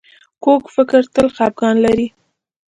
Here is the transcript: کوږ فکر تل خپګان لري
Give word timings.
کوږ 0.43 0.61
فکر 0.75 1.01
تل 1.13 1.27
خپګان 1.35 1.75
لري 1.85 2.07